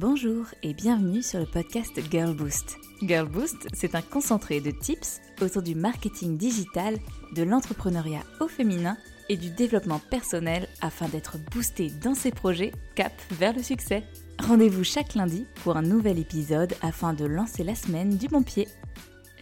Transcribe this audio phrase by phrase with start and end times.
[0.00, 2.78] Bonjour et bienvenue sur le podcast Girl Boost.
[3.02, 6.96] Girl Boost, c'est un concentré de tips autour du marketing digital,
[7.36, 8.96] de l'entrepreneuriat au féminin
[9.28, 14.02] et du développement personnel afin d'être boosté dans ses projets cap vers le succès.
[14.42, 18.68] Rendez-vous chaque lundi pour un nouvel épisode afin de lancer la semaine du bon pied.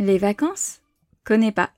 [0.00, 0.80] Les vacances?
[1.22, 1.70] Connais pas.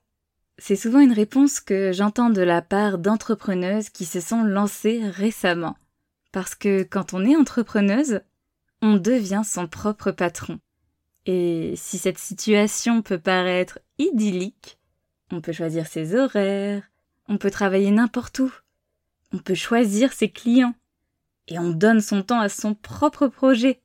[0.57, 5.77] C'est souvent une réponse que j'entends de la part d'entrepreneuses qui se sont lancées récemment.
[6.33, 8.23] Parce que quand on est entrepreneuse,
[8.83, 10.59] on devient son propre patron.
[11.27, 14.79] Et si cette situation peut paraître idyllique,
[15.31, 16.91] on peut choisir ses horaires,
[17.29, 18.53] on peut travailler n'importe où,
[19.33, 20.75] on peut choisir ses clients,
[21.47, 23.81] et on donne son temps à son propre projet,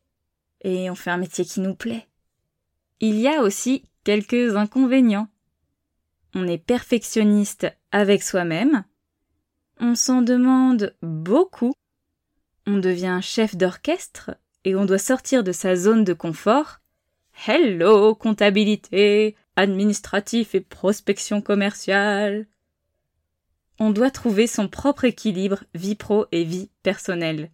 [0.62, 2.08] et on fait un métier qui nous plaît.
[3.00, 5.28] Il y a aussi quelques inconvénients.
[6.34, 8.86] On est perfectionniste avec soi-même,
[9.80, 11.74] on s'en demande beaucoup,
[12.66, 14.32] on devient chef d'orchestre
[14.66, 16.80] et on doit sortir de sa zone de confort.
[17.48, 22.48] Hello, comptabilité, administratif et prospection commerciale.
[23.80, 27.52] On doit trouver son propre équilibre vie pro et vie personnelle.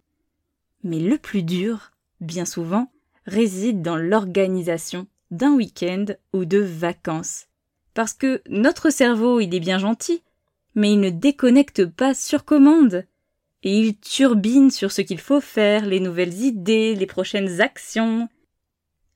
[0.82, 2.90] Mais le plus dur, bien souvent,
[3.26, 7.46] réside dans l'organisation d'un week-end ou de vacances.
[7.94, 10.22] Parce que notre cerveau, il est bien gentil,
[10.74, 13.04] mais il ne déconnecte pas sur commande
[13.62, 18.28] et il turbine sur ce qu'il faut faire, les nouvelles idées, les prochaines actions.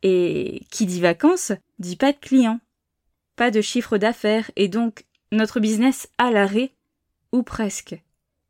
[0.03, 2.61] Et qui dit vacances, dit pas de clients,
[3.35, 6.71] pas de chiffre d'affaires, et donc notre business à l'arrêt,
[7.33, 8.01] ou presque.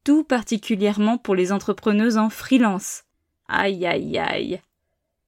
[0.05, 3.05] Tout particulièrement pour les entrepreneuses en freelance.
[3.48, 4.61] Aïe aïe aïe.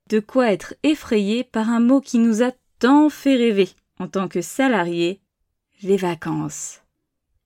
[0.08, 4.28] De quoi être effrayé par un mot qui nous a tant fait rêver en tant
[4.28, 5.20] que salariés,
[5.82, 6.82] les vacances.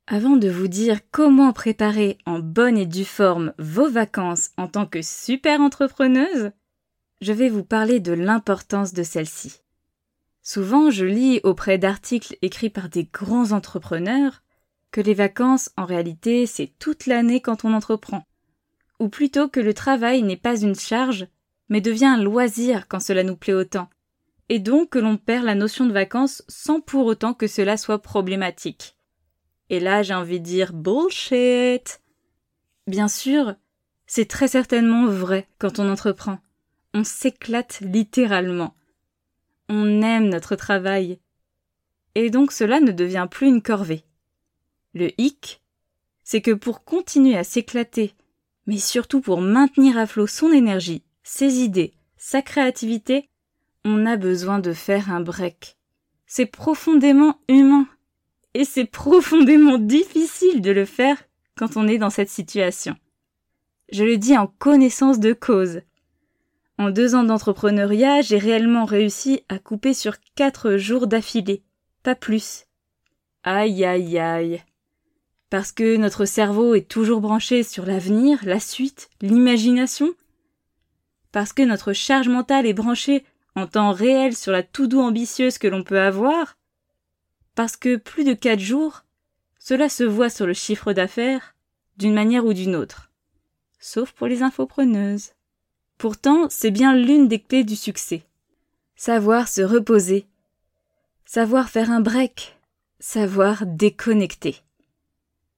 [0.09, 4.85] Avant de vous dire comment préparer en bonne et due forme vos vacances en tant
[4.85, 6.51] que super entrepreneuse,
[7.21, 9.61] je vais vous parler de l'importance de celle-ci.
[10.43, 14.43] Souvent, je lis auprès d'articles écrits par des grands entrepreneurs
[14.91, 18.27] que les vacances, en réalité, c'est toute l'année quand on entreprend.
[18.99, 21.29] Ou plutôt que le travail n'est pas une charge,
[21.69, 23.89] mais devient un loisir quand cela nous plaît autant.
[24.49, 28.03] Et donc que l'on perd la notion de vacances sans pour autant que cela soit
[28.03, 28.97] problématique.
[29.73, 32.03] Et là, j'ai envie de dire bullshit.
[32.87, 33.55] Bien sûr,
[34.07, 36.41] c'est très certainement vrai quand on entreprend.
[36.93, 38.77] On s'éclate littéralement.
[39.71, 41.19] On aime notre travail.
[42.15, 44.05] Et donc cela ne devient plus une corvée.
[44.93, 45.63] Le hic,
[46.23, 48.13] c'est que pour continuer à s'éclater,
[48.67, 53.31] mais surtout pour maintenir à flot son énergie, ses idées, sa créativité,
[53.87, 55.79] on a besoin de faire un break.
[56.27, 57.87] C'est profondément humain.
[58.55, 61.17] Et c'est profondément difficile de le faire
[61.57, 62.97] quand on est dans cette situation.
[63.91, 65.81] Je le dis en connaissance de cause.
[66.79, 71.63] En deux ans d'entrepreneuriat, j'ai réellement réussi à couper sur quatre jours d'affilée,
[72.03, 72.65] pas plus.
[73.45, 74.63] Aïe aïe aïe.
[75.51, 80.15] Parce que notre cerveau est toujours branché sur l'avenir, la suite, l'imagination.
[81.31, 83.25] Parce que notre charge mentale est branchée
[83.55, 86.57] en temps réel sur la tout doux ambitieuse que l'on peut avoir
[87.55, 89.05] parce que plus de quatre jours,
[89.59, 91.55] cela se voit sur le chiffre d'affaires
[91.97, 93.11] d'une manière ou d'une autre.
[93.79, 95.33] Sauf pour les infopreneuses.
[95.99, 98.25] Pourtant, c'est bien l'une des clés du succès.
[98.97, 100.27] Savoir se reposer.
[101.25, 102.59] Savoir faire un break.
[102.99, 104.57] Savoir déconnecter.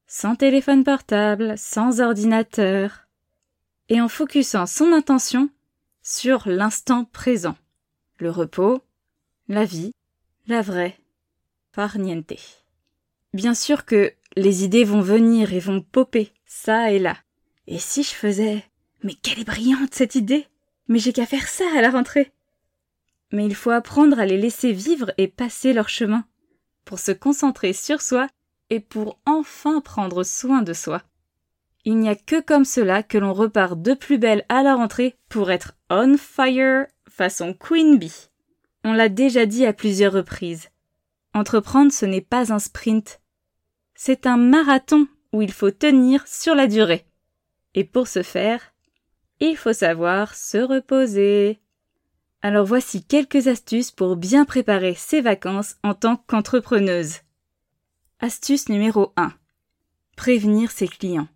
[0.06, 3.06] Sans téléphone portable, sans ordinateur.
[3.88, 5.50] Et en focusant son intention
[6.02, 7.56] sur l'instant présent.
[8.18, 8.82] Le repos,
[9.48, 9.92] la vie,
[10.46, 10.98] la vraie
[13.32, 17.16] Bien sûr que les idées vont venir et vont popper, ça et là.
[17.66, 18.64] Et si je faisais
[19.02, 20.46] Mais quelle est brillante cette idée
[20.88, 22.32] Mais j'ai qu'à faire ça à la rentrée
[23.32, 26.24] Mais il faut apprendre à les laisser vivre et passer leur chemin,
[26.84, 28.28] pour se concentrer sur soi
[28.70, 31.02] et pour enfin prendre soin de soi.
[31.84, 35.16] Il n'y a que comme cela que l'on repart de plus belle à la rentrée
[35.28, 38.30] pour être on fire façon Queen Bee.
[38.84, 40.70] On l'a déjà dit à plusieurs reprises.
[41.34, 43.20] Entreprendre, ce n'est pas un sprint.
[43.96, 47.06] C'est un marathon où il faut tenir sur la durée.
[47.74, 48.72] Et pour ce faire,
[49.40, 51.60] il faut savoir se reposer.
[52.40, 57.16] Alors voici quelques astuces pour bien préparer ses vacances en tant qu'entrepreneuse.
[58.20, 59.32] Astuce numéro 1.
[60.16, 61.28] Prévenir ses clients.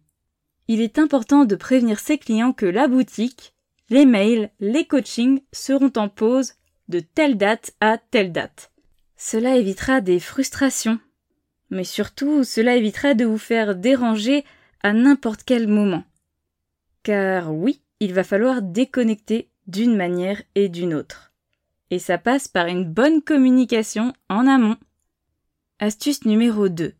[0.68, 3.52] Il est important de prévenir ses clients que la boutique,
[3.90, 6.52] les mails, les coachings seront en pause
[6.88, 8.70] de telle date à telle date.
[9.20, 11.00] Cela évitera des frustrations,
[11.70, 14.44] mais surtout cela évitera de vous faire déranger
[14.84, 16.04] à n'importe quel moment.
[17.02, 21.32] Car oui, il va falloir déconnecter d'une manière et d'une autre.
[21.90, 24.76] Et ça passe par une bonne communication en amont.
[25.80, 26.94] Astuce numéro 2.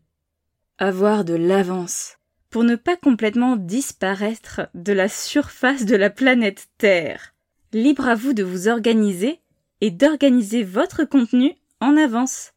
[0.77, 2.17] Avoir de l'avance
[2.49, 7.33] pour ne pas complètement disparaître de la surface de la planète Terre.
[7.71, 9.39] Libre à vous de vous organiser
[9.79, 12.51] et d'organiser votre contenu en avance.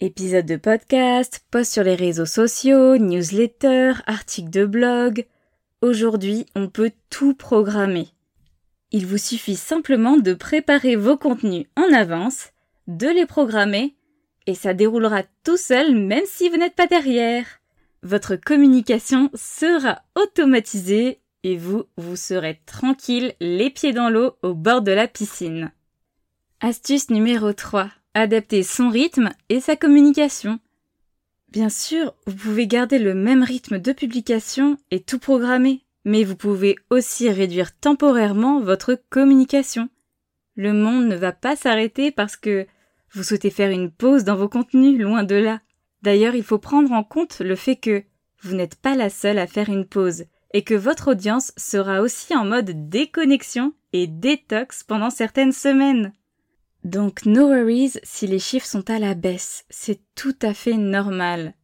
[0.00, 5.26] Épisodes de podcast, posts sur les réseaux sociaux, newsletters, articles de blog.
[5.82, 8.08] Aujourd'hui, on peut tout programmer.
[8.92, 12.50] Il vous suffit simplement de préparer vos contenus en avance,
[12.86, 13.94] de les programmer,
[14.46, 17.46] et ça déroulera tout seul même si vous n'êtes pas derrière.
[18.02, 24.82] Votre communication sera automatisée et vous, vous serez tranquille, les pieds dans l'eau au bord
[24.82, 25.72] de la piscine.
[26.60, 27.90] Astuce numéro 3.
[28.14, 30.58] Adapter son rythme et sa communication.
[31.48, 36.34] Bien sûr, vous pouvez garder le même rythme de publication et tout programmer, mais vous
[36.34, 39.88] pouvez aussi réduire temporairement votre communication.
[40.56, 42.66] Le monde ne va pas s'arrêter parce que
[43.12, 45.60] vous souhaitez faire une pause dans vos contenus, loin de là.
[46.02, 48.02] D'ailleurs, il faut prendre en compte le fait que
[48.42, 52.34] vous n'êtes pas la seule à faire une pause et que votre audience sera aussi
[52.34, 56.12] en mode déconnexion et détox pendant certaines semaines.
[56.84, 61.54] Donc no worries si les chiffres sont à la baisse, c'est tout à fait normal.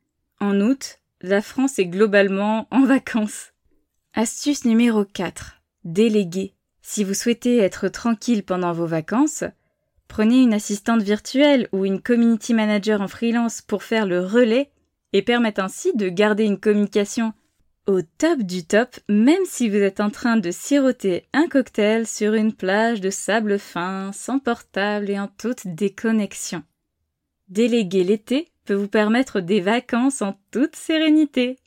[0.40, 3.52] En août, la France est globalement en vacances.
[4.12, 5.62] Astuce numéro 4.
[5.84, 6.54] Déléguer.
[6.82, 9.44] Si vous souhaitez être tranquille pendant vos vacances,
[10.08, 14.70] prenez une assistante virtuelle ou une community manager en freelance pour faire le relais
[15.12, 17.32] et permettre ainsi de garder une communication
[17.86, 22.34] au top du top, même si vous êtes en train de siroter un cocktail sur
[22.34, 26.62] une plage de sable fin, sans portable et en toute déconnexion.
[27.48, 31.58] Déléguer l'été peut vous permettre des vacances en toute sérénité.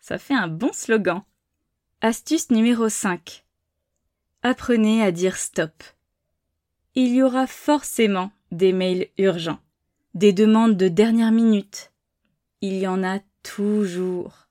[0.00, 1.22] Ça fait un bon slogan.
[2.00, 3.44] Astuce numéro 5.
[4.42, 5.82] Apprenez à dire stop.
[6.94, 9.58] Il y aura forcément des mails urgents,
[10.14, 11.92] des demandes de dernière minute.
[12.60, 14.43] Il y en a toujours.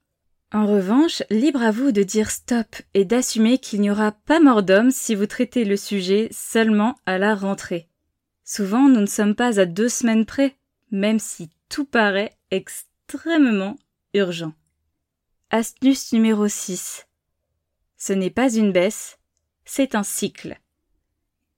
[0.54, 4.62] En revanche, libre à vous de dire stop et d'assumer qu'il n'y aura pas mort
[4.62, 7.88] d'homme si vous traitez le sujet seulement à la rentrée.
[8.44, 10.56] Souvent, nous ne sommes pas à deux semaines près,
[10.92, 13.78] même si tout paraît extrêmement
[14.14, 14.54] urgent.
[15.50, 17.08] Astuce numéro 6.
[17.98, 19.18] Ce n'est pas une baisse,
[19.66, 20.60] c'est un cycle.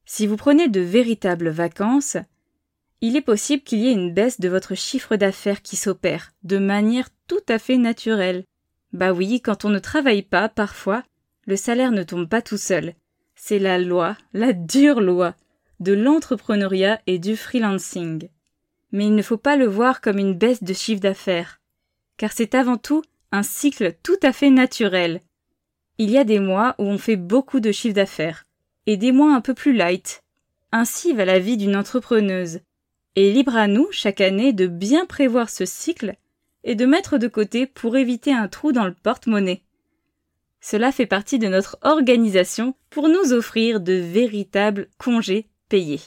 [0.06, 2.16] Si vous prenez de véritables vacances,
[3.02, 6.60] il est possible qu'il y ait une baisse de votre chiffre d'affaires qui s'opère de
[6.60, 8.46] manière tout à fait naturelle.
[8.96, 11.04] Bah oui, quand on ne travaille pas, parfois,
[11.48, 12.94] le salaire ne tombe pas tout seul.
[13.36, 15.36] C'est la loi, la dure loi,
[15.82, 18.30] de l'entrepreneuriat et du freelancing.
[18.94, 21.60] Mais il ne faut pas le voir comme une baisse de chiffre d'affaires,
[22.16, 23.04] car c'est avant tout
[23.34, 25.20] un cycle tout à fait naturel.
[25.98, 28.46] Il y a des mois où on fait beaucoup de chiffre d'affaires,
[28.86, 30.24] et des mois un peu plus light.
[30.72, 32.62] Ainsi va la vie d'une entrepreneuse.
[33.18, 36.16] Et libre à nous, chaque année, de bien prévoir ce cycle
[36.66, 39.62] et de mettre de côté pour éviter un trou dans le porte-monnaie.
[40.60, 46.02] Cela fait partie de notre organisation pour nous offrir de véritables congés payés.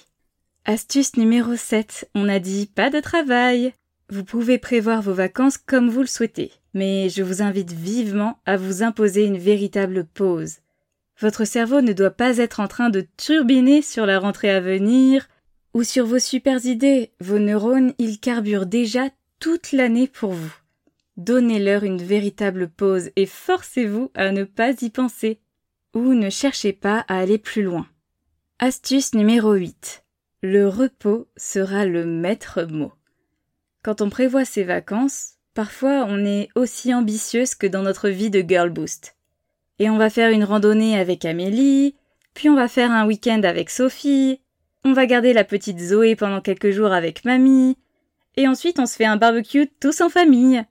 [0.65, 2.11] Astuce numéro 7.
[2.15, 3.73] On a dit pas de travail.
[4.11, 8.57] Vous pouvez prévoir vos vacances comme vous le souhaitez, mais je vous invite vivement à
[8.57, 10.57] vous imposer une véritable pause.
[11.21, 15.29] Votre cerveau ne doit pas être en train de turbiner sur la rentrée à venir
[15.73, 17.13] ou sur vos super idées.
[17.21, 20.55] Vos neurones, ils carburent déjà toute l'année pour vous.
[21.17, 25.41] Donnez-leur une véritable pause et forcez-vous à ne pas y penser.
[25.95, 27.87] Ou ne cherchez pas à aller plus loin.
[28.59, 30.05] Astuce numéro 8.
[30.43, 32.93] Le repos sera le maître mot.
[33.83, 38.45] Quand on prévoit ses vacances, parfois on est aussi ambitieuse que dans notre vie de
[38.47, 39.17] Girl Boost.
[39.79, 41.97] Et on va faire une randonnée avec Amélie,
[42.35, 44.41] puis on va faire un week-end avec Sophie,
[44.85, 47.77] on va garder la petite Zoé pendant quelques jours avec mamie,
[48.39, 50.65] et ensuite on se fait un barbecue tous en famille.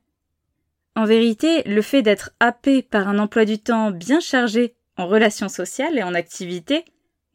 [0.95, 5.49] En vérité, le fait d'être happé par un emploi du temps bien chargé en relations
[5.49, 6.85] sociales et en activités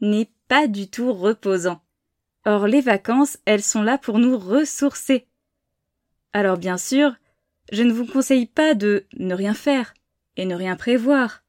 [0.01, 1.83] n'est pas du tout reposant.
[2.47, 5.27] Or les vacances, elles sont là pour nous ressourcer.
[6.33, 7.15] Alors bien sûr,
[7.71, 9.93] je ne vous conseille pas de ne rien faire
[10.39, 11.43] et ne rien prévoir,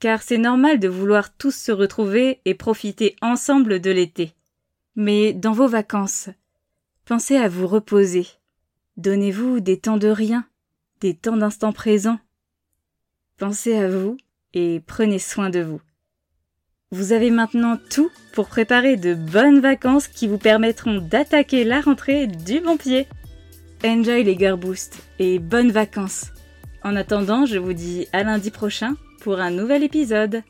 [0.00, 4.32] car c'est normal de vouloir tous se retrouver et profiter ensemble de l'été.
[4.94, 6.30] Mais dans vos vacances,
[7.06, 8.26] Pensez à vous reposer.
[8.96, 10.44] Donnez-vous des temps de rien,
[11.00, 12.18] des temps d'instant présent.
[13.38, 14.16] Pensez à vous
[14.54, 15.80] et prenez soin de vous.
[16.90, 22.26] Vous avez maintenant tout pour préparer de bonnes vacances qui vous permettront d'attaquer la rentrée
[22.26, 23.06] du bon pied.
[23.84, 26.32] Enjoy les Girl Boost et bonnes vacances.
[26.82, 30.42] En attendant, je vous dis à lundi prochain pour un nouvel épisode.